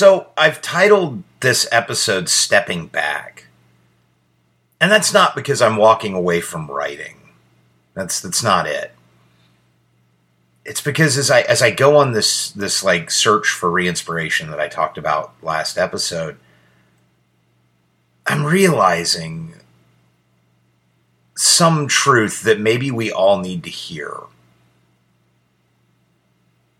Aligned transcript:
So 0.00 0.28
I've 0.34 0.62
titled 0.62 1.24
this 1.40 1.68
episode 1.70 2.30
Stepping 2.30 2.86
Back. 2.86 3.48
And 4.80 4.90
that's 4.90 5.12
not 5.12 5.34
because 5.34 5.60
I'm 5.60 5.76
walking 5.76 6.14
away 6.14 6.40
from 6.40 6.70
writing. 6.70 7.16
That's 7.92 8.18
that's 8.18 8.42
not 8.42 8.66
it. 8.66 8.92
It's 10.64 10.80
because 10.80 11.18
as 11.18 11.30
I 11.30 11.42
as 11.42 11.60
I 11.60 11.70
go 11.70 11.98
on 11.98 12.12
this 12.12 12.50
this 12.52 12.82
like 12.82 13.10
search 13.10 13.48
for 13.48 13.70
re-inspiration 13.70 14.50
that 14.50 14.58
I 14.58 14.68
talked 14.68 14.96
about 14.96 15.34
last 15.42 15.76
episode, 15.76 16.38
I'm 18.26 18.46
realizing 18.46 19.52
some 21.36 21.88
truth 21.88 22.42
that 22.44 22.58
maybe 22.58 22.90
we 22.90 23.12
all 23.12 23.38
need 23.38 23.64
to 23.64 23.70
hear. 23.70 24.16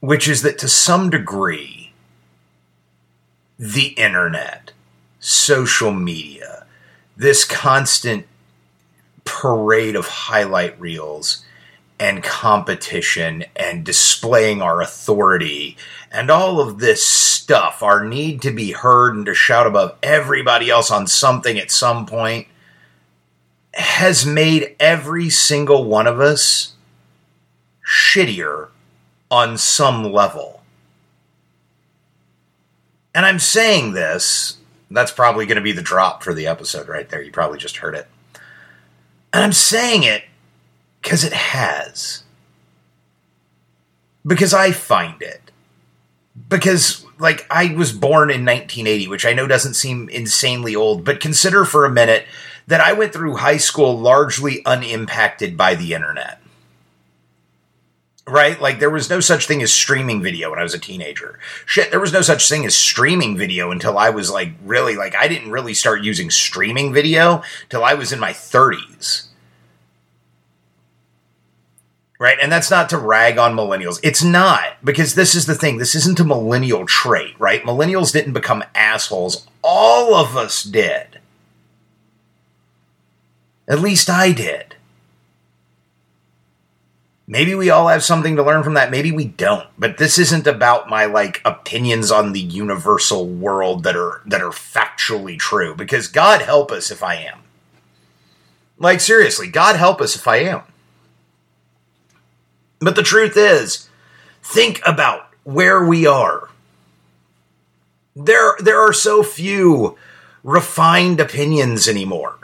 Which 0.00 0.26
is 0.26 0.40
that 0.40 0.56
to 0.60 0.68
some 0.68 1.10
degree, 1.10 1.79
the 3.60 3.88
internet, 3.88 4.72
social 5.18 5.92
media, 5.92 6.64
this 7.14 7.44
constant 7.44 8.26
parade 9.26 9.94
of 9.94 10.06
highlight 10.06 10.80
reels 10.80 11.44
and 11.98 12.22
competition 12.22 13.44
and 13.54 13.84
displaying 13.84 14.62
our 14.62 14.80
authority 14.80 15.76
and 16.10 16.30
all 16.30 16.58
of 16.58 16.78
this 16.78 17.06
stuff, 17.06 17.82
our 17.82 18.02
need 18.02 18.40
to 18.40 18.50
be 18.50 18.72
heard 18.72 19.14
and 19.14 19.26
to 19.26 19.34
shout 19.34 19.66
above 19.66 19.94
everybody 20.02 20.70
else 20.70 20.90
on 20.90 21.06
something 21.06 21.58
at 21.58 21.70
some 21.70 22.06
point, 22.06 22.48
has 23.74 24.24
made 24.24 24.74
every 24.80 25.28
single 25.28 25.84
one 25.84 26.06
of 26.06 26.18
us 26.18 26.72
shittier 27.86 28.68
on 29.30 29.58
some 29.58 30.02
level. 30.10 30.59
And 33.20 33.26
I'm 33.26 33.38
saying 33.38 33.92
this, 33.92 34.56
that's 34.90 35.12
probably 35.12 35.44
going 35.44 35.56
to 35.56 35.60
be 35.60 35.72
the 35.72 35.82
drop 35.82 36.22
for 36.22 36.32
the 36.32 36.46
episode 36.46 36.88
right 36.88 37.06
there. 37.06 37.20
You 37.20 37.30
probably 37.30 37.58
just 37.58 37.76
heard 37.76 37.94
it. 37.94 38.08
And 39.34 39.44
I'm 39.44 39.52
saying 39.52 40.04
it 40.04 40.24
because 41.02 41.22
it 41.22 41.34
has. 41.34 42.24
Because 44.26 44.54
I 44.54 44.72
find 44.72 45.20
it. 45.20 45.50
Because, 46.48 47.04
like, 47.18 47.46
I 47.50 47.74
was 47.74 47.92
born 47.92 48.30
in 48.30 48.46
1980, 48.46 49.08
which 49.08 49.26
I 49.26 49.34
know 49.34 49.46
doesn't 49.46 49.74
seem 49.74 50.08
insanely 50.08 50.74
old, 50.74 51.04
but 51.04 51.20
consider 51.20 51.66
for 51.66 51.84
a 51.84 51.90
minute 51.90 52.24
that 52.68 52.80
I 52.80 52.94
went 52.94 53.12
through 53.12 53.36
high 53.36 53.58
school 53.58 53.98
largely 53.98 54.64
unimpacted 54.64 55.58
by 55.58 55.74
the 55.74 55.92
internet 55.92 56.39
right? 58.30 58.60
Like 58.60 58.78
there 58.78 58.90
was 58.90 59.10
no 59.10 59.20
such 59.20 59.46
thing 59.46 59.62
as 59.62 59.72
streaming 59.72 60.22
video 60.22 60.50
when 60.50 60.58
I 60.58 60.62
was 60.62 60.74
a 60.74 60.78
teenager. 60.78 61.38
Shit, 61.66 61.90
there 61.90 62.00
was 62.00 62.12
no 62.12 62.22
such 62.22 62.48
thing 62.48 62.64
as 62.64 62.76
streaming 62.76 63.36
video 63.36 63.70
until 63.70 63.98
I 63.98 64.10
was 64.10 64.30
like 64.30 64.52
really 64.64 64.96
like 64.96 65.14
I 65.14 65.28
didn't 65.28 65.50
really 65.50 65.74
start 65.74 66.02
using 66.02 66.30
streaming 66.30 66.92
video 66.92 67.42
till 67.68 67.84
I 67.84 67.94
was 67.94 68.12
in 68.12 68.20
my 68.20 68.32
30s. 68.32 69.26
Right? 72.18 72.38
And 72.40 72.52
that's 72.52 72.70
not 72.70 72.90
to 72.90 72.98
rag 72.98 73.38
on 73.38 73.56
millennials. 73.56 73.98
It's 74.02 74.22
not 74.22 74.84
because 74.84 75.14
this 75.14 75.34
is 75.34 75.46
the 75.46 75.54
thing. 75.54 75.78
This 75.78 75.94
isn't 75.94 76.20
a 76.20 76.24
millennial 76.24 76.84
trait, 76.84 77.34
right? 77.40 77.62
Millennials 77.62 78.12
didn't 78.12 78.34
become 78.34 78.62
assholes. 78.74 79.46
All 79.62 80.14
of 80.14 80.36
us 80.36 80.62
did. 80.62 81.18
At 83.66 83.80
least 83.80 84.10
I 84.10 84.32
did. 84.32 84.76
Maybe 87.30 87.54
we 87.54 87.70
all 87.70 87.86
have 87.86 88.02
something 88.02 88.34
to 88.34 88.42
learn 88.42 88.64
from 88.64 88.74
that. 88.74 88.90
Maybe 88.90 89.12
we 89.12 89.24
don't. 89.24 89.68
But 89.78 89.98
this 89.98 90.18
isn't 90.18 90.48
about 90.48 90.90
my 90.90 91.04
like 91.04 91.40
opinions 91.44 92.10
on 92.10 92.32
the 92.32 92.40
universal 92.40 93.24
world 93.24 93.84
that 93.84 93.94
are 93.94 94.20
that 94.26 94.42
are 94.42 94.50
factually 94.50 95.38
true 95.38 95.76
because 95.76 96.08
God 96.08 96.42
help 96.42 96.72
us 96.72 96.90
if 96.90 97.04
I 97.04 97.14
am. 97.14 97.38
Like 98.78 98.98
seriously, 98.98 99.46
God 99.46 99.76
help 99.76 100.00
us 100.00 100.16
if 100.16 100.26
I 100.26 100.38
am. 100.38 100.62
But 102.80 102.96
the 102.96 103.04
truth 103.04 103.36
is, 103.36 103.88
think 104.42 104.80
about 104.84 105.28
where 105.44 105.84
we 105.84 106.08
are. 106.08 106.48
There 108.16 108.56
there 108.58 108.80
are 108.80 108.92
so 108.92 109.22
few 109.22 109.96
refined 110.42 111.20
opinions 111.20 111.86
anymore 111.86 112.39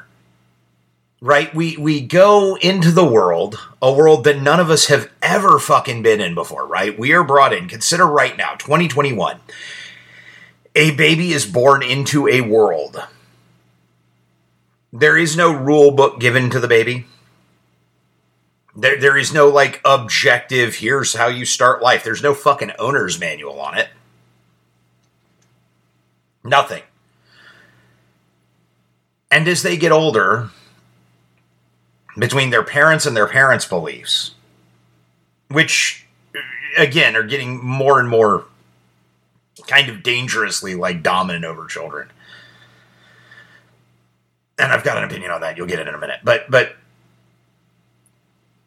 right? 1.21 1.55
We 1.55 1.77
we 1.77 2.01
go 2.01 2.57
into 2.57 2.91
the 2.91 3.05
world, 3.05 3.59
a 3.81 3.93
world 3.93 4.25
that 4.25 4.41
none 4.41 4.61
of 4.61 4.71
us 4.71 4.87
have 4.87 5.11
ever 5.23 5.59
fucking 5.59 6.03
been 6.03 6.21
in 6.21 6.35
before, 6.35 6.67
right? 6.67 6.99
We 6.99 7.13
are 7.13 7.25
brought 7.25 7.53
in. 7.53 7.69
Consider 7.69 8.07
right 8.07 8.37
now, 8.37 8.55
2021. 8.55 9.41
A 10.75 10.91
baby 10.93 11.33
is 11.33 11.47
born 11.47 11.83
into 11.83 12.29
a 12.29 12.43
world. 12.43 13.03
There 14.93 15.17
is 15.17 15.37
no 15.37 15.53
rule 15.53 15.91
book 15.91 16.21
given 16.21 16.51
to 16.51 16.61
the 16.61 16.69
baby. 16.69 17.07
There, 18.75 19.01
there 19.01 19.17
is 19.17 19.33
no 19.33 19.49
like 19.49 19.81
objective, 19.85 20.77
here's 20.77 21.15
how 21.15 21.29
you 21.29 21.47
start 21.47 21.83
life. 21.83 22.05
There's 22.05 22.23
no 22.23 22.35
fucking 22.35 22.73
owner's 22.79 23.19
manual 23.19 23.59
on 23.59 23.79
it. 23.79 23.89
Nothing. 26.45 26.83
And 29.31 29.49
as 29.49 29.63
they 29.63 29.77
get 29.77 29.93
older, 29.93 30.51
between 32.19 32.51
their 32.51 32.63
parents 32.63 33.07
and 33.07 33.17
their 33.17 33.29
parents' 33.29 33.67
beliefs, 33.67 34.35
which 35.49 36.07
again 36.77 37.17
are 37.17 37.23
getting 37.23 37.65
more 37.65 38.01
and 38.01 38.09
more 38.09 38.45
kind 39.67 39.89
of 39.89 40.03
dangerously 40.03 40.75
like 40.75 41.03
dominant 41.03 41.45
over 41.45 41.67
children. 41.67 42.11
And 44.59 44.73
I've 44.73 44.85
got 44.85 44.99
an 44.99 45.05
opinion 45.05 45.31
on 45.31 45.43
that. 45.43 45.57
You'll 45.57 45.67
get 45.67 45.79
it 45.79 45.89
in 45.89 45.95
a 45.95 45.99
minute. 45.99 46.21
But 46.25 46.51
but 46.51 46.77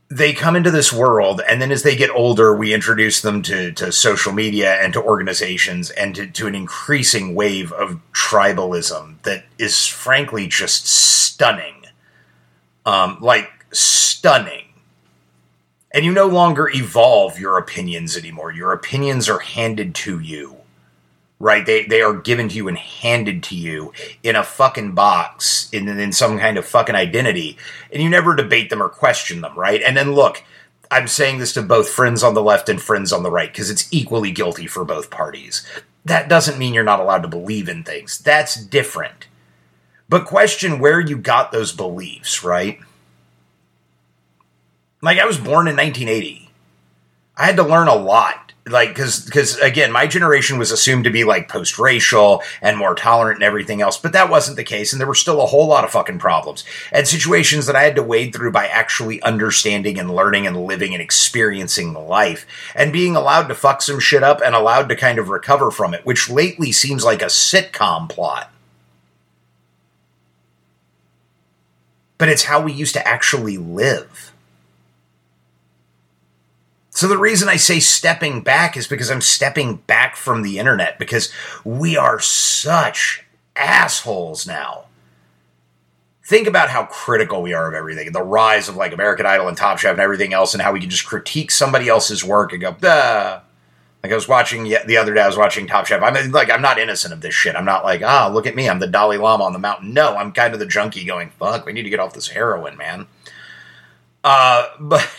they 0.09 0.34
come 0.34 0.56
into 0.56 0.72
this 0.72 0.92
world 0.92 1.40
and 1.48 1.62
then 1.62 1.72
as 1.72 1.84
they 1.84 1.96
get 1.96 2.09
older 2.09 2.56
we 2.56 2.74
introduce 2.74 3.22
them 3.22 3.44
to, 3.44 3.72
to 3.72 3.92
social 3.92 4.34
media 4.34 4.74
and 4.82 4.92
to 4.94 5.04
organizations 5.04 5.92
and 5.92 6.16
to, 6.16 6.26
to 6.26 6.48
an 6.48 6.56
increasing 6.56 7.36
wave 7.36 7.72
of 7.72 8.02
tribalism 8.12 9.22
that 9.22 9.46
is 9.59 9.86
frankly 9.86 10.48
just 10.48 10.88
stunning 10.88 11.78
um, 12.85 13.17
like 13.22 13.50
stunning. 13.72 14.66
And 15.91 16.06
you 16.06 16.12
no 16.12 16.28
longer 16.28 16.69
evolve 16.69 17.40
your 17.40 17.57
opinions 17.57 18.16
anymore. 18.16 18.51
Your 18.51 18.73
opinions 18.73 19.28
are 19.28 19.40
handed 19.40 19.95
to 19.95 20.19
you. 20.19 20.57
Right? 21.40 21.66
They 21.66 21.85
they 21.85 22.01
are 22.01 22.13
given 22.13 22.50
to 22.50 22.56
you 22.56 22.67
and 22.67 22.78
handed 22.78 23.44
to 23.44 23.56
you 23.56 23.94
in 24.23 24.35
a 24.35 24.44
fucking 24.44 24.94
box 24.94 25.69
in 25.72 25.88
in 25.88 26.12
some 26.12 26.38
kind 26.38 26.57
of 26.57 26.66
fucking 26.66 26.95
identity. 26.95 27.57
And 27.94 28.03
you 28.03 28.09
never 28.09 28.35
debate 28.35 28.69
them 28.69 28.84
or 28.84 28.90
question 28.90 29.40
them, 29.40 29.57
right? 29.57 29.81
And 29.81 29.96
then 29.96 30.13
look, 30.13 30.44
I'm 30.91 31.07
saying 31.07 31.40
this 31.40 31.53
to 31.53 31.61
both 31.61 31.88
friends 31.88 32.23
on 32.23 32.34
the 32.34 32.44
left 32.44 32.67
and 32.67 32.81
friends 32.81 33.13
on 33.13 33.23
the 33.23 33.31
right 33.31 33.51
because 33.51 33.69
it's 33.69 33.88
equally 33.90 34.31
guilty 34.31 34.67
for 34.67 34.84
both 34.84 35.09
parties. 35.09 35.66
That 36.03 36.28
doesn't 36.28 36.59
mean 36.59 36.73
you're 36.73 36.84
not 36.84 37.00
allowed 37.00 37.22
to 37.22 37.29
believe 37.29 37.69
in 37.69 37.85
things. 37.85 38.19
That's 38.19 38.56
different 38.56 39.28
but 40.09 40.25
question 40.25 40.80
where 40.80 41.00
you 41.00 41.18
got 41.18 41.52
those 41.52 41.72
beliefs, 41.72 42.44
right? 42.44 42.80
Like 45.02 45.20
I 45.20 45.25
was 45.25 45.38
born 45.38 45.68
in 45.68 45.78
1980. 45.78 46.50
I 47.38 47.46
had 47.46 47.56
to 47.56 47.64
learn 47.64 47.88
a 47.88 47.96
lot. 47.96 48.53
Like, 48.68 48.94
cause, 48.94 49.28
cause 49.30 49.58
again, 49.58 49.92
my 49.92 50.06
generation 50.06 50.59
was 50.59 50.72
assumed 50.72 51.06
to 51.06 51.09
be 51.09 51.24
like 51.24 51.47
post 51.47 51.80
racial 51.80 52.44
and 52.62 52.78
more 52.78 52.94
tolerant 52.94 53.38
and 53.38 53.44
everything 53.44 53.81
else, 53.81 53.97
but 53.97 54.14
that 54.14 54.30
wasn't 54.30 54.58
the 54.58 54.64
case. 54.64 54.92
And 54.92 55.00
there 55.00 55.08
were 55.08 55.16
still 55.16 55.42
a 55.42 55.47
whole 55.47 55.66
lot 55.66 55.86
of 55.86 55.90
fucking 55.90 56.20
problems 56.20 56.66
and 56.91 57.08
situations 57.08 57.66
that 57.66 57.76
I 57.76 57.84
had 57.84 57.96
to 57.96 58.03
wade 58.03 58.36
through 58.36 58.52
by 58.52 58.68
actually 58.68 59.22
understanding 59.24 59.97
and 59.97 60.14
learning 60.14 60.46
and 60.46 60.66
living 60.66 60.94
and 60.94 61.02
experiencing 61.02 61.94
life 61.94 62.46
and 62.76 62.94
being 62.94 63.16
allowed 63.16 63.47
to 63.47 63.56
fuck 63.56 63.81
some 63.81 64.00
shit 64.00 64.22
up 64.22 64.41
and 64.44 64.53
allowed 64.53 64.90
to 64.90 64.96
kind 64.96 65.18
of 65.18 65.30
recover 65.30 65.72
from 65.72 65.94
it, 65.94 66.06
which 66.06 66.30
lately 66.30 66.72
seems 66.72 67.03
like 67.03 67.24
a 67.24 67.26
sitcom 67.26 68.08
plot. 68.08 68.52
But 72.20 72.30
it's 72.30 72.44
how 72.44 72.62
we 72.62 72.72
used 72.72 72.94
to 72.94 73.08
actually 73.08 73.58
live. 73.58 74.32
So 76.92 77.08
the 77.08 77.18
reason 77.18 77.48
I 77.48 77.56
say 77.56 77.80
stepping 77.80 78.42
back 78.42 78.76
is 78.76 78.88
because 78.88 79.10
I'm 79.10 79.22
stepping 79.22 79.78
back 79.78 80.16
from 80.16 80.42
the 80.42 80.60
internet 80.60 81.00
because 81.00 81.32
we 81.64 81.96
are 81.98 82.20
such 82.20 83.26
assholes 83.56 84.46
now. 84.46 84.86
Think 86.26 86.46
about 86.46 86.70
how 86.70 86.86
critical 86.86 87.42
we 87.42 87.54
are 87.54 87.68
of 87.68 87.74
everything. 87.74 88.12
The 88.12 88.22
rise 88.22 88.68
of 88.68 88.76
like 88.76 88.92
American 88.92 89.26
Idol 89.26 89.48
and 89.48 89.58
Top 89.58 89.80
Chef 89.80 89.94
and 89.94 90.02
everything 90.02 90.34
else, 90.34 90.54
and 90.54 90.62
how 90.62 90.74
we 90.74 90.82
can 90.82 90.90
just 90.90 91.08
critique 91.08 91.52
somebody 91.52 91.88
else's 91.88 92.24
work 92.24 92.52
and 92.52 92.62
go, 92.62 92.74
Duh. 92.74 93.40
Like 94.01 94.11
I 94.11 94.16
was 94.16 94.28
watching 94.28 94.63
the 94.63 94.97
other 94.97 95.13
day, 95.13 95.22
I 95.22 95.28
was 95.28 95.37
watching 95.37 95.67
Top 95.67 95.85
Chef. 95.85 96.01
I 96.01 96.11
mean, 96.11 96.31
like 96.31 96.49
I'm 96.49 96.61
not 96.61 96.79
innocent 96.79 97.13
of 97.13 97.22
this 97.22 97.35
shit. 97.35 97.55
I'm 97.55 97.66
not 97.66 97.84
like, 97.84 98.01
ah, 98.01 98.29
look 98.34 98.47
at 98.47 98.55
me, 98.55 98.69
I'm 98.69 98.79
the 98.79 98.87
Dalai 98.87 99.17
Lama 99.17 99.43
on 99.43 99.53
the 99.53 99.59
mountain. 99.59 99.93
No, 99.93 100.16
I'm 100.16 100.31
kind 100.31 100.53
of 100.53 100.59
the 100.59 100.66
junkie 100.66 101.03
going, 101.03 101.31
fuck, 101.31 101.66
we 101.66 101.73
need 101.73 101.84
to 101.84 101.90
get 101.90 101.99
off 101.99 102.13
this 102.13 102.29
heroin, 102.29 102.78
man. 102.78 103.07
Uh, 104.23 104.67
but 104.79 105.09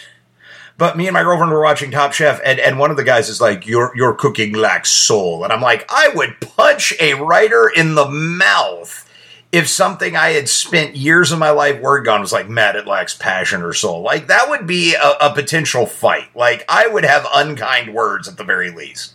But 0.80 0.96
me 0.96 1.06
and 1.06 1.12
my 1.12 1.22
girlfriend 1.22 1.52
were 1.52 1.62
watching 1.62 1.90
Top 1.90 2.14
Chef, 2.14 2.40
and, 2.42 2.58
and 2.58 2.78
one 2.78 2.90
of 2.90 2.96
the 2.96 3.04
guys 3.04 3.28
is 3.28 3.38
like, 3.38 3.66
"Your 3.66 3.92
your 3.94 4.14
cooking 4.14 4.54
lacks 4.54 4.90
soul," 4.90 5.44
and 5.44 5.52
I'm 5.52 5.60
like, 5.60 5.84
I 5.90 6.08
would 6.14 6.40
punch 6.40 6.94
a 6.98 7.12
writer 7.12 7.68
in 7.68 7.96
the 7.96 8.08
mouth 8.08 9.06
if 9.52 9.69
something 9.69 10.14
I 10.14 10.31
had 10.31 10.49
spent 10.49 10.97
years 10.97 11.32
of 11.32 11.38
my 11.38 11.50
life 11.50 11.81
working 11.81 12.12
on 12.12 12.20
was 12.20 12.32
like, 12.32 12.49
Matt, 12.49 12.76
it 12.76 12.87
lacks 12.87 13.17
passion 13.17 13.62
or 13.62 13.73
soul. 13.73 14.02
Like 14.02 14.29
that 14.29 14.49
would 14.49 14.67
be 14.67 14.94
a, 14.94 15.11
a 15.20 15.35
potential 15.35 15.87
fight. 15.87 16.35
Like 16.37 16.64
I 16.69 16.87
would 16.87 17.05
have 17.05 17.26
unkind 17.35 17.93
words 17.93 18.29
at 18.29 18.37
the 18.37 18.44
very 18.44 18.70
least. 18.70 19.14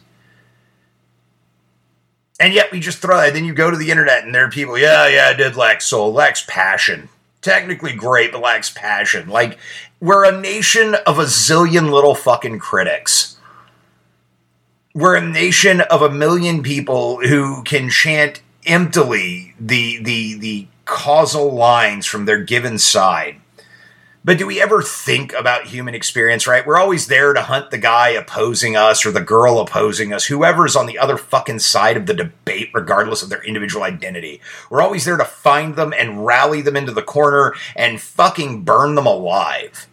And 2.37 2.53
yet 2.53 2.71
we 2.71 2.81
just 2.81 2.97
throw 2.97 3.21
it. 3.21 3.33
Then 3.33 3.45
you 3.45 3.53
go 3.53 3.71
to 3.71 3.77
the 3.77 3.91
internet 3.91 4.25
and 4.25 4.35
there 4.35 4.45
are 4.45 4.51
people, 4.51 4.77
yeah, 4.77 5.07
yeah, 5.07 5.31
it 5.31 5.37
did 5.37 5.55
lack 5.55 5.81
soul, 5.81 6.11
lacks 6.11 6.43
passion. 6.45 7.07
Technically 7.41 7.93
great, 7.93 8.33
but 8.33 8.41
lacks 8.41 8.71
passion. 8.71 9.29
Like, 9.29 9.57
we're 10.01 10.25
a 10.25 10.41
nation 10.41 10.95
of 11.07 11.19
a 11.19 11.25
zillion 11.25 11.91
little 11.91 12.15
fucking 12.15 12.59
critics. 12.59 13.37
We're 14.93 15.15
a 15.15 15.25
nation 15.25 15.81
of 15.81 16.01
a 16.01 16.09
million 16.09 16.63
people 16.63 17.19
who 17.19 17.63
can 17.63 17.89
chant 17.89 18.41
emptily 18.65 19.53
the 19.59 20.01
the 20.01 20.33
the 20.35 20.67
causal 20.85 21.51
lines 21.53 22.05
from 22.05 22.25
their 22.25 22.43
given 22.43 22.77
side. 22.77 23.41
But 24.23 24.39
do 24.39 24.47
we 24.47 24.59
ever 24.59 24.81
think 24.81 25.33
about 25.33 25.67
human 25.67 25.93
experience, 25.93 26.47
right? 26.47 26.65
We're 26.65 26.79
always 26.79 27.05
there 27.05 27.33
to 27.33 27.43
hunt 27.43 27.69
the 27.69 27.77
guy 27.77 28.09
opposing 28.09 28.75
us 28.75 29.05
or 29.05 29.11
the 29.11 29.21
girl 29.21 29.59
opposing 29.59 30.13
us, 30.13 30.25
whoever's 30.25 30.75
on 30.75 30.87
the 30.87 30.97
other 30.97 31.15
fucking 31.15 31.59
side 31.59 31.95
of 31.95 32.07
the 32.07 32.15
debate, 32.15 32.71
regardless 32.73 33.21
of 33.21 33.29
their 33.29 33.43
individual 33.43 33.83
identity. 33.83 34.41
We're 34.71 34.81
always 34.81 35.05
there 35.05 35.17
to 35.17 35.25
find 35.25 35.75
them 35.75 35.93
and 35.93 36.25
rally 36.25 36.61
them 36.61 36.75
into 36.75 36.91
the 36.91 37.03
corner 37.03 37.53
and 37.75 38.01
fucking 38.01 38.63
burn 38.63 38.95
them 38.95 39.05
alive. 39.05 39.87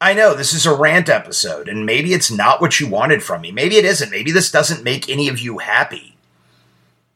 I 0.00 0.12
know 0.12 0.34
this 0.34 0.52
is 0.52 0.66
a 0.66 0.74
rant 0.74 1.08
episode, 1.08 1.68
and 1.68 1.86
maybe 1.86 2.12
it's 2.12 2.32
not 2.32 2.60
what 2.60 2.80
you 2.80 2.88
wanted 2.88 3.22
from 3.22 3.42
me. 3.42 3.52
Maybe 3.52 3.76
it 3.76 3.84
isn't. 3.84 4.10
Maybe 4.10 4.32
this 4.32 4.50
doesn't 4.50 4.82
make 4.82 5.08
any 5.08 5.28
of 5.28 5.38
you 5.38 5.58
happy 5.58 6.17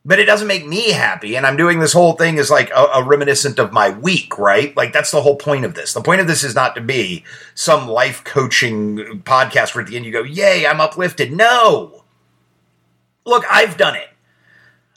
but 0.04 0.19
it 0.19 0.25
doesn't 0.25 0.49
make 0.49 0.66
me 0.66 0.90
happy. 0.90 1.37
And 1.37 1.46
I'm 1.46 1.56
doing 1.56 1.78
this 1.78 1.93
whole 1.93 2.14
thing 2.14 2.38
as 2.38 2.50
like 2.50 2.70
a, 2.70 2.87
a, 2.94 3.04
reminiscent 3.04 3.58
of 3.58 3.72
my 3.72 3.90
week, 3.90 4.37
right? 4.38 4.76
Like 4.76 4.93
that's 4.93 5.12
the 5.12 5.22
whole 5.22 5.37
point 5.37 5.64
of 5.64 5.75
this. 5.75 5.93
The 5.93 6.02
point 6.02 6.20
of 6.20 6.26
this 6.26 6.43
is 6.43 6.54
not 6.54 6.75
to 6.75 6.81
be 6.81 7.25
some 7.54 7.88
life 7.88 8.25
coaching 8.25 9.22
podcast 9.25 9.75
where 9.75 9.82
at 9.82 9.88
the 9.88 9.96
end 9.96 10.04
you 10.04 10.12
go, 10.12 10.25
Yay, 10.25 10.66
I'm 10.66 10.81
uplifted. 10.81 11.32
No. 11.32 12.02
Look, 13.25 13.44
I've 13.49 13.76
done 13.76 13.94
it. 13.94 14.08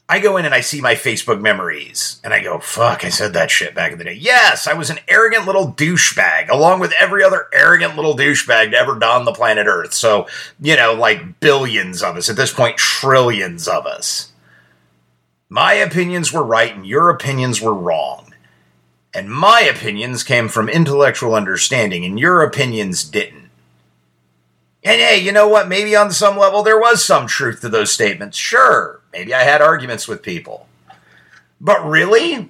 I 0.08 0.20
go 0.20 0.38
in 0.38 0.46
and 0.46 0.54
I 0.54 0.62
see 0.62 0.82
my 0.82 0.94
Facebook 0.94 1.42
memories 1.42 2.20
and 2.24 2.32
I 2.32 2.44
go, 2.44 2.60
fuck, 2.60 3.04
I 3.04 3.10
said 3.10 3.34
that 3.34 3.50
shit 3.50 3.74
back 3.74 3.92
in 3.92 3.98
the 3.98 4.04
day. 4.04 4.14
Yes, 4.14 4.68
I 4.68 4.74
was 4.74 4.92
an 4.92 5.00
arrogant 5.08 5.48
little 5.48 5.72
douchebag, 5.72 6.50
along 6.50 6.80
with 6.80 6.94
every 6.94 7.24
other 7.24 7.48
arrogant 7.52 7.96
little 7.96 8.16
douchebag 8.16 8.72
to 8.72 8.78
ever 8.78 9.00
don 9.00 9.26
the 9.26 9.34
planet 9.34 9.66
Earth. 9.66 9.96
So, 9.96 10.28
you 10.62 10.76
know, 10.76 10.94
like 10.94 11.40
billions 11.40 12.04
of 12.04 12.18
us, 12.18 12.30
at 12.30 12.36
this 12.36 12.54
point, 12.54 12.78
trillions 12.78 13.68
of 13.68 13.88
us. 13.88 14.32
My 15.50 15.74
opinions 15.74 16.34
were 16.34 16.44
right 16.44 16.76
and 16.76 16.86
your 16.86 17.10
opinions 17.10 17.62
were 17.62 17.74
wrong. 17.74 18.34
And 19.14 19.30
my 19.30 19.62
opinions 19.62 20.24
came 20.24 20.50
from 20.50 20.68
intellectual 20.68 21.36
understanding 21.36 22.04
and 22.04 22.20
your 22.20 22.42
opinions 22.42 23.04
didn't. 23.04 23.50
And 24.84 25.02
hey, 25.02 25.18
you 25.18 25.32
know 25.32 25.48
what? 25.48 25.68
Maybe 25.68 25.96
on 25.96 26.12
some 26.12 26.38
level 26.38 26.64
there 26.64 26.80
was 26.80 27.04
some 27.04 27.28
truth 27.28 27.62
to 27.62 27.70
those 27.70 27.92
statements. 27.92 28.38
Sure, 28.38 29.02
maybe 29.14 29.34
I 29.34 29.44
had 29.44 29.62
arguments 29.62 30.08
with 30.08 30.22
people. 30.22 30.68
But 31.62 31.86
really? 31.86 32.50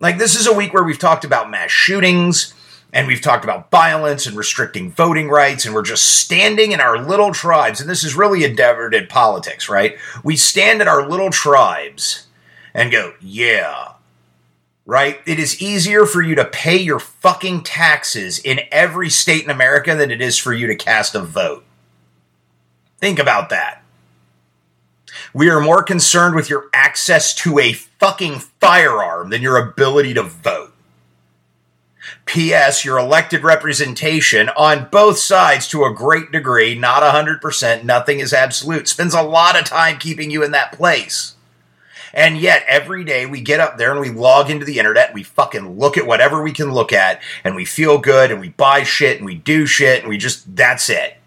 Like, 0.00 0.18
this 0.18 0.34
is 0.34 0.46
a 0.46 0.52
week 0.52 0.74
where 0.74 0.84
we've 0.84 0.98
talked 0.98 1.24
about 1.24 1.50
mass 1.50 1.70
shootings, 1.70 2.53
and 2.94 3.08
we've 3.08 3.20
talked 3.20 3.42
about 3.42 3.72
violence 3.72 4.24
and 4.24 4.36
restricting 4.36 4.92
voting 4.92 5.28
rights, 5.28 5.66
and 5.66 5.74
we're 5.74 5.82
just 5.82 6.04
standing 6.20 6.70
in 6.70 6.80
our 6.80 6.96
little 6.96 7.32
tribes. 7.32 7.80
And 7.80 7.90
this 7.90 8.04
is 8.04 8.14
really 8.14 8.44
endeavored 8.44 8.94
in 8.94 9.08
politics, 9.08 9.68
right? 9.68 9.98
We 10.22 10.36
stand 10.36 10.80
in 10.80 10.86
our 10.86 11.06
little 11.06 11.30
tribes 11.30 12.28
and 12.72 12.92
go, 12.92 13.14
yeah, 13.20 13.94
right? 14.86 15.20
It 15.26 15.40
is 15.40 15.60
easier 15.60 16.06
for 16.06 16.22
you 16.22 16.36
to 16.36 16.44
pay 16.44 16.76
your 16.76 17.00
fucking 17.00 17.64
taxes 17.64 18.38
in 18.38 18.60
every 18.70 19.10
state 19.10 19.42
in 19.42 19.50
America 19.50 19.96
than 19.96 20.12
it 20.12 20.22
is 20.22 20.38
for 20.38 20.54
you 20.54 20.68
to 20.68 20.76
cast 20.76 21.16
a 21.16 21.20
vote. 21.20 21.64
Think 22.98 23.18
about 23.18 23.50
that. 23.50 23.82
We 25.34 25.50
are 25.50 25.60
more 25.60 25.82
concerned 25.82 26.36
with 26.36 26.48
your 26.48 26.68
access 26.72 27.34
to 27.36 27.58
a 27.58 27.72
fucking 27.72 28.38
firearm 28.60 29.30
than 29.30 29.42
your 29.42 29.56
ability 29.56 30.14
to 30.14 30.22
vote. 30.22 30.63
P.S. 32.26 32.84
Your 32.84 32.98
elected 32.98 33.44
representation 33.44 34.48
on 34.50 34.88
both 34.90 35.18
sides 35.18 35.68
to 35.68 35.84
a 35.84 35.94
great 35.94 36.32
degree, 36.32 36.74
not 36.74 37.02
100%, 37.02 37.84
nothing 37.84 38.20
is 38.20 38.32
absolute, 38.32 38.88
spends 38.88 39.14
a 39.14 39.22
lot 39.22 39.58
of 39.58 39.64
time 39.64 39.98
keeping 39.98 40.30
you 40.30 40.42
in 40.42 40.50
that 40.52 40.72
place. 40.72 41.34
And 42.12 42.38
yet, 42.38 42.64
every 42.68 43.04
day 43.04 43.26
we 43.26 43.40
get 43.40 43.60
up 43.60 43.76
there 43.76 43.90
and 43.90 44.00
we 44.00 44.10
log 44.10 44.48
into 44.48 44.64
the 44.64 44.78
internet, 44.78 45.12
we 45.12 45.22
fucking 45.24 45.78
look 45.78 45.98
at 45.98 46.06
whatever 46.06 46.42
we 46.42 46.52
can 46.52 46.72
look 46.72 46.92
at, 46.92 47.20
and 47.42 47.56
we 47.56 47.64
feel 47.64 47.98
good, 47.98 48.30
and 48.30 48.40
we 48.40 48.50
buy 48.50 48.84
shit, 48.84 49.16
and 49.18 49.26
we 49.26 49.34
do 49.34 49.66
shit, 49.66 50.00
and 50.00 50.08
we 50.08 50.16
just, 50.16 50.56
that's 50.56 50.88
it 50.88 51.18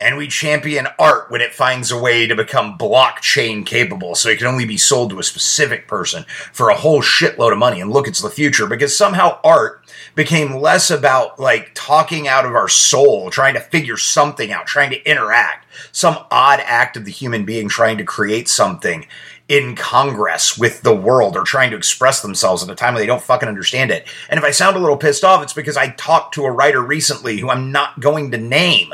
and 0.00 0.16
we 0.16 0.28
champion 0.28 0.86
art 0.98 1.28
when 1.28 1.40
it 1.40 1.52
finds 1.52 1.90
a 1.90 1.98
way 1.98 2.26
to 2.26 2.36
become 2.36 2.78
blockchain 2.78 3.66
capable 3.66 4.14
so 4.14 4.28
it 4.28 4.38
can 4.38 4.46
only 4.46 4.64
be 4.64 4.76
sold 4.76 5.10
to 5.10 5.18
a 5.18 5.24
specific 5.24 5.88
person 5.88 6.24
for 6.52 6.68
a 6.68 6.76
whole 6.76 7.02
shitload 7.02 7.52
of 7.52 7.58
money. 7.58 7.80
And 7.80 7.90
look 7.90 8.06
it's 8.06 8.22
the 8.22 8.30
future 8.30 8.68
because 8.68 8.96
somehow 8.96 9.40
art 9.42 9.84
became 10.14 10.60
less 10.60 10.90
about 10.90 11.40
like 11.40 11.72
talking 11.74 12.28
out 12.28 12.46
of 12.46 12.54
our 12.54 12.68
soul 12.68 13.30
trying 13.30 13.54
to 13.54 13.60
figure 13.60 13.96
something 13.96 14.52
out 14.52 14.66
trying 14.66 14.90
to 14.90 15.10
interact. 15.10 15.66
Some 15.90 16.18
odd 16.30 16.60
act 16.60 16.96
of 16.96 17.04
the 17.04 17.10
human 17.10 17.44
being 17.44 17.68
trying 17.68 17.98
to 17.98 18.04
create 18.04 18.48
something 18.48 19.06
in 19.48 19.74
Congress 19.74 20.58
with 20.58 20.82
the 20.82 20.94
world 20.94 21.36
or 21.36 21.42
trying 21.42 21.70
to 21.70 21.76
express 21.76 22.20
themselves 22.20 22.62
at 22.62 22.70
a 22.70 22.74
time 22.74 22.94
when 22.94 23.02
they 23.02 23.06
don't 23.06 23.22
fucking 23.22 23.48
understand 23.48 23.90
it. 23.90 24.06
And 24.28 24.38
if 24.38 24.44
I 24.44 24.50
sound 24.50 24.76
a 24.76 24.78
little 24.78 24.96
pissed 24.96 25.24
off, 25.24 25.42
it's 25.42 25.54
because 25.54 25.76
I 25.76 25.88
talked 25.90 26.34
to 26.34 26.44
a 26.44 26.52
writer 26.52 26.82
recently 26.82 27.38
who 27.38 27.48
I'm 27.48 27.72
not 27.72 27.98
going 27.98 28.30
to 28.30 28.38
name 28.38 28.92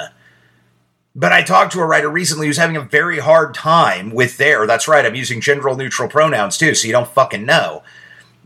but 1.15 1.33
I 1.33 1.43
talked 1.43 1.73
to 1.73 1.81
a 1.81 1.87
writer 1.87 2.09
recently 2.09 2.47
who's 2.47 2.57
having 2.57 2.77
a 2.77 2.81
very 2.81 3.21
hard 3.21 3.55
time 3.55 4.11
with 4.11 4.37
their, 4.37 4.67
that's 4.67 4.89
right, 4.89 5.07
I'm 5.07 5.15
using 5.15 5.41
gender 5.41 5.75
neutral 5.75 6.09
pronouns 6.09 6.59
too, 6.59 6.75
so 6.75 6.87
you 6.87 6.93
don't 6.93 7.09
fucking 7.09 7.47
know. 7.47 7.83